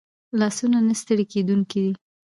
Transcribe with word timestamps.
لاسونه 0.39 0.77
نه 0.87 0.93
ستړي 1.01 1.25
کېدونکي 1.33 1.79
دي 1.85 1.93